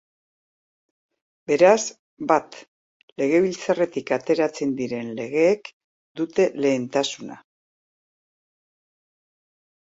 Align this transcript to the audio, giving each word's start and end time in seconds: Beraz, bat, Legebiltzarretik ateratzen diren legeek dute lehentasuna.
Beraz, 1.49 1.81
bat, 2.31 2.57
Legebiltzarretik 3.23 4.13
ateratzen 4.17 4.71
diren 4.79 5.11
legeek 5.21 5.71
dute 6.23 6.49
lehentasuna. 6.67 7.39